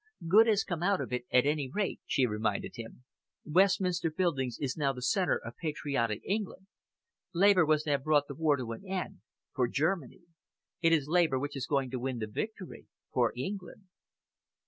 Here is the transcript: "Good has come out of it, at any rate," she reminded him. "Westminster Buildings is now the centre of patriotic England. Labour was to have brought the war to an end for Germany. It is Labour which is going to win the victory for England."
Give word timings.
"Good 0.27 0.47
has 0.47 0.63
come 0.63 0.81
out 0.81 0.99
of 0.99 1.13
it, 1.13 1.25
at 1.31 1.45
any 1.45 1.69
rate," 1.71 2.01
she 2.07 2.25
reminded 2.25 2.71
him. 2.75 3.03
"Westminster 3.45 4.09
Buildings 4.09 4.57
is 4.59 4.75
now 4.75 4.93
the 4.93 5.01
centre 5.03 5.37
of 5.45 5.57
patriotic 5.57 6.23
England. 6.25 6.65
Labour 7.35 7.67
was 7.67 7.83
to 7.83 7.91
have 7.91 8.03
brought 8.03 8.27
the 8.27 8.33
war 8.33 8.57
to 8.57 8.71
an 8.71 8.83
end 8.83 9.19
for 9.53 9.67
Germany. 9.67 10.21
It 10.81 10.91
is 10.91 11.07
Labour 11.07 11.37
which 11.37 11.55
is 11.55 11.67
going 11.67 11.91
to 11.91 11.99
win 11.99 12.17
the 12.17 12.25
victory 12.25 12.87
for 13.13 13.31
England." 13.35 13.83